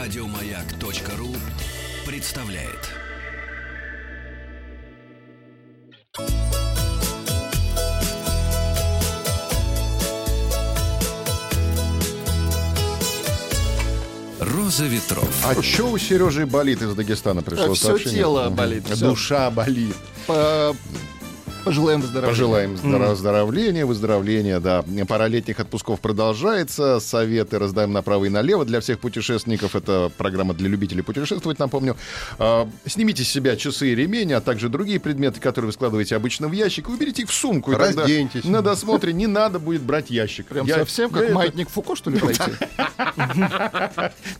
[0.00, 1.36] Радиомаяк.ру
[2.06, 2.88] представляет.
[14.40, 15.28] Роза ветров.
[15.44, 18.20] А что у Сережи болит из Дагестана пришло Все сообщение?
[18.20, 18.54] тело Мгм.
[18.54, 19.10] болит, всё.
[19.10, 19.94] Душа болит.
[20.26, 20.74] По-
[21.64, 22.30] Пожелаем выздоровления.
[22.30, 24.84] Пожелаем здоро- выздоровления, выздоровления, да.
[25.08, 27.00] Пора летних отпусков продолжается.
[27.00, 28.64] Советы раздаем направо и налево.
[28.64, 31.96] Для всех путешественников это программа для любителей путешествовать, напомню.
[32.38, 36.48] А, Снимите с себя часы и ремень, а также другие предметы, которые вы складываете обычно
[36.48, 37.72] в ящик, и уберите их в сумку.
[37.72, 38.44] И тогда Разденьтесь.
[38.44, 40.46] На досмотре не надо будет брать ящик.
[40.46, 42.40] Прям Я- совсем как это- маятник Фуко, что ли, пройти?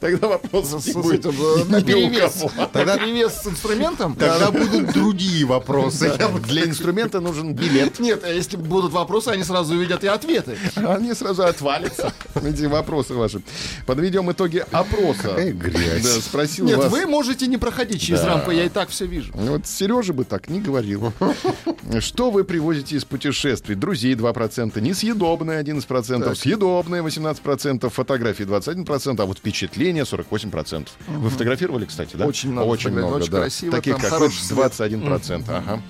[0.00, 1.24] Тогда вопрос будет
[1.68, 2.32] На перевес.
[2.34, 2.52] кого.
[2.84, 4.14] На перевес с инструментом?
[4.16, 6.12] Тогда будут другие вопросы.
[6.46, 7.98] Для инструмента нужен билет.
[7.98, 10.56] Нет, а если будут вопросы, они сразу увидят и ответы.
[10.76, 12.12] Они сразу отвалятся,
[12.44, 13.42] эти вопросы ваши.
[13.86, 15.22] Подведем итоги опроса.
[15.22, 16.04] Какая грязь.
[16.04, 16.92] Да, спросил Нет, вас.
[16.92, 18.28] вы можете не проходить через Да.
[18.28, 19.32] рампы, я и так все вижу.
[19.34, 21.12] Вот Сережа бы так не говорил.
[22.00, 23.74] Что вы привозите из путешествий?
[23.74, 30.88] Друзей 2%, несъедобное 11%, съедобное 18%, фотографии 21%, а вот впечатления 48%.
[31.08, 32.26] Вы фотографировали, кстати, да?
[32.26, 33.38] Очень много Очень много, очень да.
[33.38, 34.72] красиво, Таких как свет.
[34.72, 35.44] 21%.
[35.48, 35.82] Ага.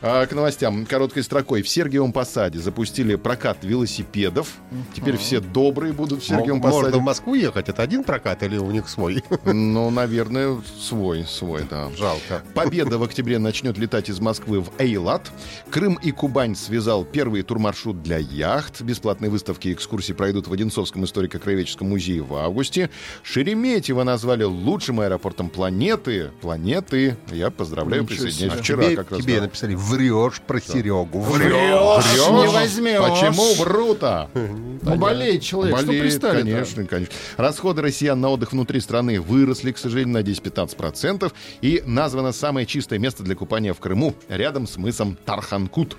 [0.00, 0.63] А, к новостям.
[0.88, 1.62] Короткой строкой.
[1.62, 4.54] В Сергиевом Посаде запустили прокат велосипедов.
[4.94, 6.98] Теперь все добрые будут в Сергиевом Можно Посаде.
[6.98, 7.68] в Москву ехать?
[7.68, 9.22] Это один прокат или у них свой?
[9.44, 11.90] Ну, наверное, свой, свой, да.
[11.96, 12.42] Жалко.
[12.54, 15.30] Победа в октябре начнет летать из Москвы в Эйлат.
[15.70, 18.80] Крым и Кубань связал первый турмаршрут для яхт.
[18.82, 22.90] Бесплатные выставки и экскурсии пройдут в Одинцовском историко-краеведческом музее в августе.
[23.22, 26.30] Шереметьево назвали лучшим аэропортом планеты.
[26.40, 27.16] Планеты.
[27.32, 28.60] Я поздравляю, Ничего присоединяюсь.
[28.60, 29.20] Вчера тебе как раз.
[29.22, 29.42] тебе да.
[29.42, 31.20] написали, врешь про Серегу.
[31.20, 32.28] Врешь, Врешь?
[32.28, 32.98] не возьмешь.
[32.98, 34.30] Почему вру-то?
[34.34, 37.14] Ну, болеет человек, что Болеет, пристали конечно, конечно.
[37.36, 41.32] Расходы россиян на отдых внутри страны выросли, к сожалению, на 10-15%.
[41.62, 45.96] И названо самое чистое место для купания в Крыму, рядом с мысом Тарханкут.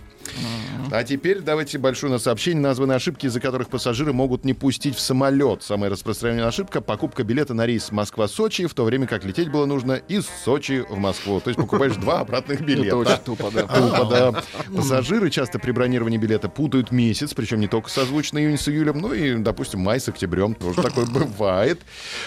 [0.91, 2.62] А теперь давайте большое на сообщение.
[2.62, 5.63] Названы ошибки, из-за которых пассажиры могут не пустить в самолет.
[5.63, 9.94] Самая распространенная ошибка— покупка билета на рейс Москва-Сочи, в то время как лететь было нужно
[9.94, 11.40] из Сочи в Москву.
[11.40, 12.88] То есть покупаешь два обратных билета.
[12.88, 13.63] Это очень тупо, да.
[13.63, 14.44] Тупо, да.
[14.75, 19.13] Пассажиры часто при бронировании билета путают месяц, причем не только созвучно июнь с июлем, но
[19.13, 20.56] и, допустим, май с октябрем.
[20.56, 21.81] Тоже такое бывает.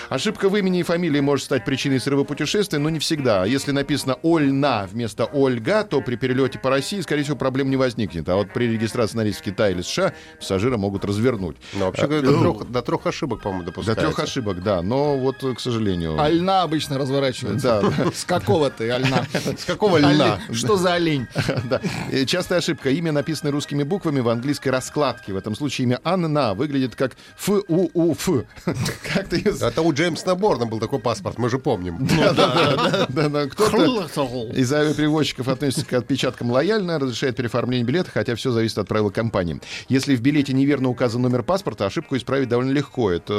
[0.09, 3.45] Ошибка в имени и фамилии может стать причиной срыва путешествия, но не всегда.
[3.45, 8.29] Если написано «Ольна» вместо «Ольга», то при перелете по России, скорее всего, проблем не возникнет.
[8.29, 11.57] А вот при регистрации на рейс в Китай или США пассажира могут развернуть.
[11.75, 14.05] Ну, вообще говоря, до трех, до трех ошибок, по-моему, До допускается.
[14.05, 14.83] трех ошибок, да.
[14.83, 16.21] Но вот, к сожалению...
[16.21, 17.81] Альна обычно разворачивается.
[17.81, 19.25] Да, С какого ты, Альна?
[19.33, 20.41] С какого льна?
[20.53, 21.29] Что за олень?
[21.69, 21.81] Да.
[22.11, 22.91] Э, Частая ошибка.
[22.91, 25.33] Имя написано русскими буквами в английской раскладке.
[25.33, 28.29] В этом случае имя Анна выглядит как Ф-У-У-Ф.
[29.15, 29.43] Как ты...
[29.49, 32.09] Это у Джеймса Борна был такой паспорт, мы же помним.
[32.19, 33.47] Да, да, да, да.
[33.47, 39.10] Кто-то из авиаперевозчиков относится к отпечаткам лояльно, разрешает переоформление билета, хотя все зависит от правил
[39.10, 39.60] компании.
[39.88, 43.10] Если в билете неверно указан номер паспорта, ошибку исправить довольно легко.
[43.10, 43.34] Это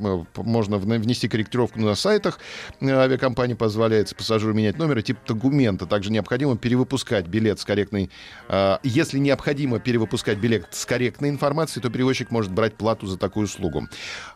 [0.00, 2.38] э, можно внести корректировку на сайтах.
[2.80, 5.86] Э, Авиакомпании позволяет пассажиру менять номер и тип документа.
[5.86, 8.10] Также необходимо перевыпускать билет с корректной...
[8.48, 13.44] э, Если необходимо перевыпускать билет с корректной информацией, то перевозчик может брать плату за такую
[13.44, 13.88] услугу.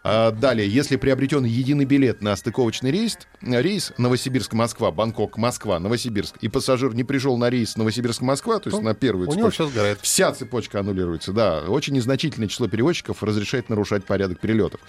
[0.05, 7.05] Далее, если приобретен единый билет на стыковочный рейс, рейс Новосибирск-Москва, Бангкок-Москва, Новосибирск, и пассажир не
[7.05, 9.99] пришел на рейс Новосибирск-Москва, то есть на первую У него все сгорает.
[10.09, 11.65] Вся цепочка аннулируется, да.
[11.69, 14.81] Очень незначительное число перевозчиков разрешает нарушать порядок перелетов.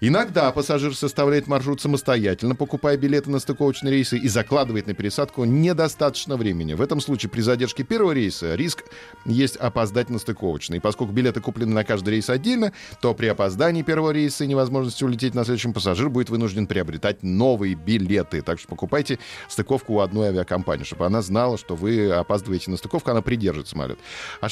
[0.00, 6.36] Иногда пассажир составляет маршрут самостоятельно, покупая билеты на стыковочные рейсы и закладывает на пересадку недостаточно
[6.36, 6.74] времени.
[6.74, 8.82] В этом случае при задержке первого рейса риск
[9.24, 10.78] есть опоздать на стыковочный.
[10.78, 15.04] И поскольку билеты куплены на каждый рейс отдельно, то при опоздании первого рейса и невозможности
[15.04, 18.42] улететь на следующем пассажир будет вынужден приобретать новые билеты.
[18.42, 23.12] Так что покупайте стыковку у одной авиакомпании, чтобы она знала, что вы опаздываете на стыковку,
[23.12, 24.00] она придержит самолет.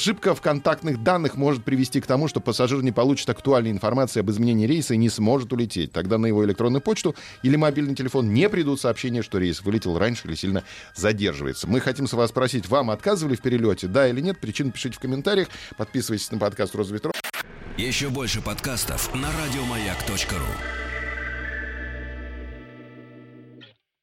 [0.05, 4.29] Ошибка в контактных данных может привести к тому, что пассажир не получит актуальной информации об
[4.29, 5.91] изменении рейса и не сможет улететь.
[5.93, 10.27] Тогда на его электронную почту или мобильный телефон не придут сообщения, что рейс вылетел раньше
[10.27, 10.63] или сильно
[10.93, 11.67] задерживается.
[11.67, 14.37] Мы хотим с вас спросить, вам отказывали в перелете, да или нет?
[14.37, 15.47] Причину пишите в комментариях.
[15.75, 17.15] Подписывайтесь на подкаст «Роза ветров».
[17.75, 20.84] Еще больше подкастов на радиомаяк.ру.